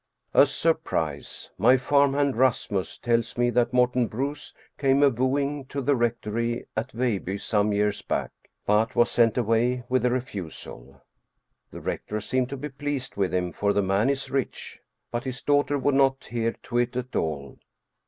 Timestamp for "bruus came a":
4.07-5.09